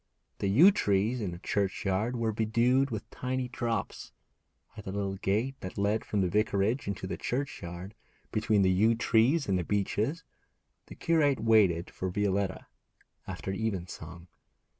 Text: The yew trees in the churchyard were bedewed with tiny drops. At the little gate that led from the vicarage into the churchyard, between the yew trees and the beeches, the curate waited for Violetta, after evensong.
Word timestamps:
The 0.39 0.47
yew 0.49 0.71
trees 0.71 1.21
in 1.21 1.29
the 1.29 1.37
churchyard 1.37 2.15
were 2.15 2.31
bedewed 2.31 2.89
with 2.89 3.07
tiny 3.11 3.47
drops. 3.47 4.11
At 4.75 4.85
the 4.85 4.91
little 4.91 5.17
gate 5.17 5.59
that 5.59 5.77
led 5.77 6.05
from 6.05 6.21
the 6.21 6.27
vicarage 6.27 6.87
into 6.87 7.05
the 7.05 7.17
churchyard, 7.17 7.93
between 8.31 8.63
the 8.63 8.71
yew 8.71 8.95
trees 8.95 9.47
and 9.47 9.59
the 9.59 9.63
beeches, 9.63 10.23
the 10.87 10.95
curate 10.95 11.39
waited 11.39 11.91
for 11.91 12.09
Violetta, 12.09 12.65
after 13.27 13.51
evensong. 13.51 14.25